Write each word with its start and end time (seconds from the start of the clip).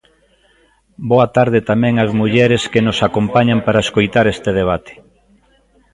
Boa 1.09 1.27
tarde 1.35 1.59
tamén 1.69 1.93
ás 2.03 2.11
mulleres 2.19 2.63
que 2.71 2.85
nos 2.87 2.99
acompañan 3.07 3.59
para 3.65 3.83
escoitar 3.85 4.25
este 4.29 4.49
debate. 4.59 4.93